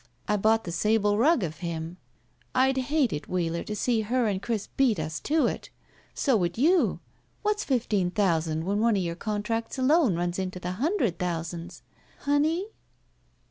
[0.27, 1.97] I bought the sable rug of him.
[2.55, 5.69] I'd hate it, Wheeler, to see her and Chris beat us to it.
[6.15, 6.99] So would you.
[7.43, 11.83] What's fifteen thousand when one of your contracts alone runs into the hundred thousands?
[12.21, 12.69] Honey?"